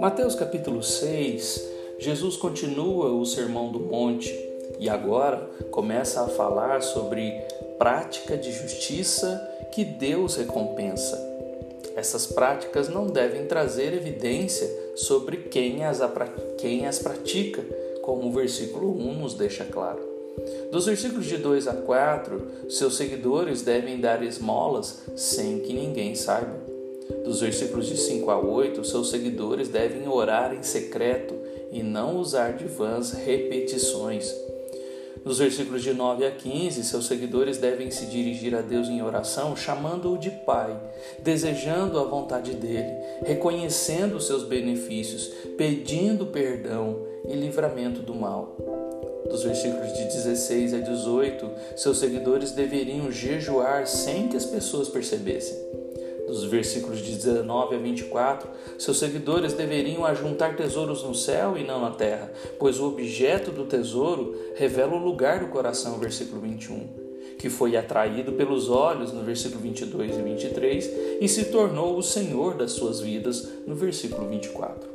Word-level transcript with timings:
Mateus 0.00 0.34
capítulo 0.34 0.82
6, 0.82 1.68
Jesus 1.98 2.36
continua 2.36 3.12
o 3.12 3.24
Sermão 3.24 3.70
do 3.70 3.80
Monte 3.80 4.34
e 4.78 4.88
agora 4.88 5.48
começa 5.70 6.22
a 6.22 6.28
falar 6.28 6.82
sobre 6.82 7.32
prática 7.78 8.36
de 8.36 8.52
justiça 8.52 9.40
que 9.72 9.84
Deus 9.84 10.36
recompensa. 10.36 11.16
Essas 11.96 12.26
práticas 12.26 12.88
não 12.88 13.06
devem 13.06 13.46
trazer 13.46 13.92
evidência 13.92 14.68
sobre 14.96 15.36
quem 15.36 15.84
as, 15.84 16.00
quem 16.58 16.86
as 16.86 16.98
pratica, 16.98 17.64
como 18.02 18.28
o 18.28 18.32
versículo 18.32 18.90
1 18.92 19.18
nos 19.18 19.34
deixa 19.34 19.64
claro. 19.64 20.15
Dos 20.70 20.86
versículos 20.86 21.26
de 21.26 21.36
2 21.38 21.68
a 21.68 21.74
4, 21.74 22.70
seus 22.70 22.96
seguidores 22.96 23.62
devem 23.62 24.00
dar 24.00 24.22
esmolas 24.22 25.02
sem 25.16 25.60
que 25.60 25.72
ninguém 25.72 26.14
saiba. 26.14 26.56
Dos 27.24 27.40
versículos 27.40 27.86
de 27.86 27.96
5 27.96 28.30
a 28.30 28.38
8, 28.38 28.84
seus 28.84 29.10
seguidores 29.10 29.68
devem 29.68 30.08
orar 30.08 30.54
em 30.54 30.62
secreto 30.62 31.34
e 31.70 31.82
não 31.82 32.16
usar 32.18 32.52
de 32.52 32.64
vãs 32.66 33.12
repetições. 33.12 34.34
Nos 35.24 35.38
versículos 35.38 35.82
de 35.82 35.92
9 35.92 36.24
a 36.24 36.30
15, 36.30 36.84
seus 36.84 37.06
seguidores 37.06 37.58
devem 37.58 37.90
se 37.90 38.06
dirigir 38.06 38.54
a 38.54 38.60
Deus 38.60 38.88
em 38.88 39.02
oração, 39.02 39.56
chamando-o 39.56 40.16
de 40.16 40.30
Pai, 40.30 40.80
desejando 41.18 41.98
a 41.98 42.04
vontade 42.04 42.54
dele, 42.54 42.92
reconhecendo 43.24 44.18
os 44.18 44.26
seus 44.28 44.44
benefícios, 44.44 45.26
pedindo 45.58 46.26
perdão 46.26 47.04
e 47.28 47.34
livramento 47.34 48.02
do 48.02 48.14
mal. 48.14 48.85
Dos 49.28 49.42
versículos 49.42 49.92
de 49.92 50.04
16 50.04 50.74
a 50.74 50.78
18, 50.78 51.50
seus 51.76 51.98
seguidores 51.98 52.52
deveriam 52.52 53.10
jejuar 53.10 53.86
sem 53.86 54.28
que 54.28 54.36
as 54.36 54.44
pessoas 54.44 54.88
percebessem 54.88 55.66
dos 56.26 56.44
versículos 56.44 56.98
de 56.98 57.12
19 57.14 57.76
a 57.76 57.78
24, 57.78 58.48
seus 58.78 58.98
seguidores 58.98 59.52
deveriam 59.52 60.04
ajuntar 60.04 60.56
tesouros 60.56 61.04
no 61.04 61.14
céu 61.14 61.56
e 61.56 61.64
não 61.64 61.80
na 61.80 61.92
terra, 61.92 62.30
pois 62.58 62.80
o 62.80 62.88
objeto 62.88 63.52
do 63.52 63.64
tesouro 63.64 64.34
revela 64.56 64.94
o 64.94 64.98
lugar 64.98 65.40
do 65.40 65.46
coração, 65.46 65.98
versículo 65.98 66.40
21 66.40 67.06
que 67.38 67.50
foi 67.50 67.76
atraído 67.76 68.32
pelos 68.32 68.70
olhos, 68.70 69.12
no 69.12 69.22
versículo 69.22 69.60
22 69.60 70.16
e 70.16 70.22
23, 70.22 70.90
e 71.20 71.28
se 71.28 71.44
tornou 71.46 71.98
o 71.98 72.02
Senhor 72.02 72.54
das 72.54 72.72
suas 72.72 73.00
vidas, 73.00 73.46
no 73.66 73.74
versículo 73.74 74.26
24. 74.26 74.88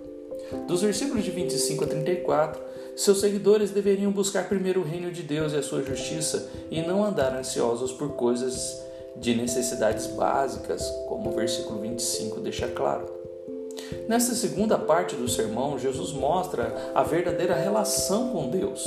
Dos 0.68 0.82
versículos 0.82 1.24
de 1.24 1.30
25 1.30 1.84
a 1.84 1.88
34, 1.88 2.62
seus 2.96 3.20
seguidores 3.20 3.72
deveriam 3.72 4.12
buscar 4.12 4.48
primeiro 4.48 4.82
o 4.82 4.84
reino 4.84 5.12
de 5.12 5.24
Deus 5.24 5.54
e 5.54 5.58
a 5.58 5.64
sua 5.64 5.84
justiça 5.84 6.50
e 6.70 6.82
não 6.82 7.04
andar 7.04 7.36
ansiosos 7.36 7.92
por 7.92 8.10
coisas 8.12 8.82
de 9.16 9.36
necessidades 9.36 10.08
básicas, 10.08 10.88
como 11.08 11.30
o 11.30 11.36
versículo 11.36 11.82
25 11.82 12.40
deixa 12.40 12.68
claro. 12.68 13.06
Nessa 14.08 14.36
segunda 14.36 14.78
parte 14.78 15.16
do 15.16 15.28
sermão, 15.28 15.80
Jesus 15.80 16.12
mostra 16.12 16.92
a 16.94 17.04
verdadeira 17.04 17.56
relação 17.56 18.30
com 18.30 18.50
Deus. 18.50 18.86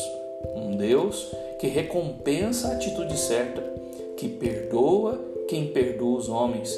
Um 0.54 0.76
Deus 0.76 1.30
que 1.58 1.66
recompensa 1.66 2.68
a 2.68 2.72
atitude 2.72 3.16
certa, 3.16 3.62
que 4.16 4.28
perdoa 4.28 5.20
quem 5.48 5.68
perdoa 5.68 6.18
os 6.18 6.28
homens, 6.28 6.74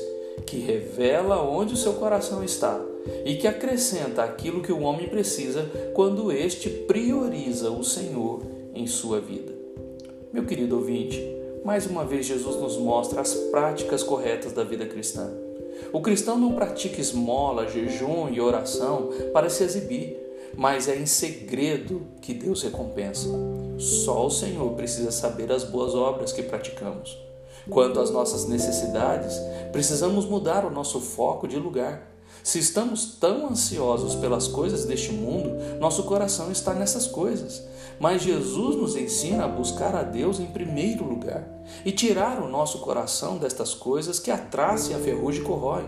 que 0.47 0.59
revela 0.59 1.43
onde 1.43 1.75
o 1.75 1.77
seu 1.77 1.95
coração 1.95 2.43
está 2.43 2.81
e 3.25 3.37
que 3.37 3.47
acrescenta 3.47 4.23
aquilo 4.23 4.63
que 4.63 4.73
o 4.73 4.83
homem 4.83 5.09
precisa 5.09 5.71
quando 5.95 6.33
este 6.33 6.69
prioriza 6.69 7.71
o 7.71 7.85
Senhor 7.85 8.43
em 8.75 8.87
sua 8.87 9.21
vida. 9.21 9.53
Meu 10.33 10.45
querido 10.45 10.77
ouvinte, 10.77 11.21
mais 11.65 11.87
uma 11.87 12.05
vez, 12.05 12.27
Jesus 12.27 12.57
nos 12.57 12.77
mostra 12.77 13.21
as 13.21 13.35
práticas 13.35 14.03
corretas 14.03 14.53
da 14.53 14.63
vida 14.63 14.87
cristã. 14.87 15.31
O 15.93 16.01
cristão 16.01 16.39
não 16.39 16.55
pratica 16.55 17.01
esmola, 17.01 17.69
jejum 17.69 18.29
e 18.29 18.41
oração 18.41 19.11
para 19.33 19.51
se 19.51 19.65
exibir, 19.65 20.17
mas 20.55 20.89
é 20.89 20.97
em 20.97 21.07
segredo 21.07 22.03
que 22.21 22.33
Deus 22.33 22.63
recompensa. 22.63 23.29
Só 23.79 24.27
o 24.27 24.31
Senhor 24.31 24.73
precisa 24.75 25.11
saber 25.11 25.53
as 25.53 25.65
boas 25.65 25.95
obras 25.95 26.33
que 26.33 26.43
praticamos. 26.43 27.19
Quanto 27.69 27.99
às 27.99 28.11
nossas 28.11 28.47
necessidades, 28.47 29.39
precisamos 29.73 30.25
mudar 30.25 30.65
o 30.65 30.71
nosso 30.71 31.01
foco 31.01 31.49
de 31.49 31.57
lugar. 31.57 32.16
Se 32.47 32.61
estamos 32.61 33.17
tão 33.19 33.49
ansiosos 33.49 34.15
pelas 34.15 34.47
coisas 34.47 34.85
deste 34.85 35.11
mundo, 35.11 35.51
nosso 35.81 36.05
coração 36.05 36.53
está 36.53 36.73
nessas 36.73 37.09
coisas. 37.09 37.61
Mas 37.99 38.23
Jesus 38.23 38.77
nos 38.77 38.95
ensina 38.95 39.47
a 39.47 39.49
buscar 39.49 39.97
a 39.97 40.05
Deus 40.05 40.39
em 40.39 40.47
primeiro 40.47 41.05
lugar 41.05 41.45
e 41.85 41.91
tirar 41.91 42.41
o 42.41 42.49
nosso 42.49 42.79
coração 42.79 43.37
destas 43.37 43.75
coisas 43.75 44.21
que 44.21 44.31
a 44.31 44.39
traça 44.39 44.93
e 44.93 44.95
a 44.95 44.99
ferrugem 45.01 45.43
corrói, 45.43 45.87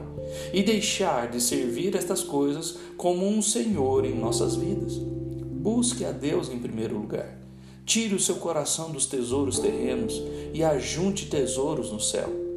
e 0.52 0.60
deixar 0.60 1.30
de 1.30 1.40
servir 1.40 1.94
estas 1.94 2.24
coisas 2.24 2.76
como 2.96 3.24
um 3.24 3.40
Senhor 3.40 4.04
em 4.04 4.18
nossas 4.18 4.56
vidas. 4.56 4.94
Busque 4.94 6.04
a 6.04 6.10
Deus 6.10 6.48
em 6.48 6.58
primeiro 6.58 6.98
lugar. 6.98 7.38
Tire 7.86 8.16
o 8.16 8.20
seu 8.20 8.34
coração 8.34 8.90
dos 8.90 9.06
tesouros 9.06 9.60
terrenos 9.60 10.20
e 10.52 10.64
ajunte 10.64 11.26
tesouros 11.26 11.92
no 11.92 12.00
céu. 12.00 12.47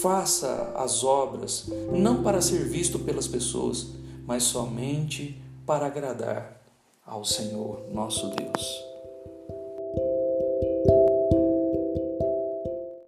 Faça 0.00 0.72
as 0.76 1.04
obras 1.04 1.66
não 1.92 2.22
para 2.22 2.40
ser 2.40 2.64
visto 2.68 2.98
pelas 2.98 3.28
pessoas, 3.28 3.88
mas 4.26 4.44
somente 4.44 5.42
para 5.66 5.86
agradar 5.86 6.60
ao 7.04 7.24
Senhor 7.24 7.86
nosso 7.92 8.28
Deus. 8.30 8.93